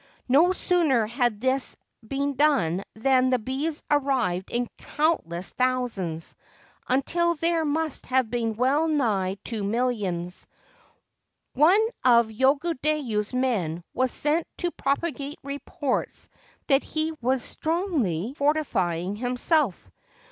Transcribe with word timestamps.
No 0.27 0.51
sooner 0.51 1.05
had 1.05 1.39
this 1.39 1.77
beer 2.07 2.33
done 2.35 2.81
than 2.95 3.29
the 3.29 3.37
bees 3.37 3.83
arrived 3.91 4.49
in 4.49 4.65
countless 4.95 5.51
thousands, 5.51 6.35
untl 6.89 7.37
there 7.39 7.63
must 7.63 8.07
have 8.07 8.27
been 8.31 8.55
well 8.55 8.87
nigh 8.87 9.37
two 9.43 9.63
millions. 9.63 10.47
One 11.53 11.87
ol 12.03 12.23
Yogodayu's 12.31 13.31
men 13.31 13.83
was 13.93 14.09
sent 14.09 14.47
to 14.57 14.71
propagate 14.71 15.37
reports 15.43 16.29
that 16.65 16.81
he 16.81 17.13
was 17.21 17.43
strongly 17.43 18.33
fortifying 18.35 19.15
himself. 19.17 19.87